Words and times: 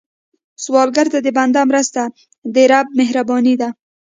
سوالګر 0.63 1.07
ته 1.13 1.19
د 1.25 1.27
بنده 1.37 1.61
مرسته، 1.69 2.01
د 2.53 2.55
رب 2.71 2.87
مهرباني 2.99 3.55
ده 3.61 3.69